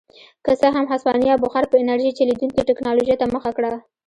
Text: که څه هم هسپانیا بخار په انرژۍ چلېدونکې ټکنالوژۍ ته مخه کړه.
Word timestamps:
که 0.45 0.51
څه 0.61 0.67
هم 0.75 0.85
هسپانیا 0.91 1.33
بخار 1.43 1.63
په 1.69 1.75
انرژۍ 1.81 2.11
چلېدونکې 2.19 2.67
ټکنالوژۍ 2.69 3.15
ته 3.21 3.25
مخه 3.35 3.51
کړه. 3.57 3.73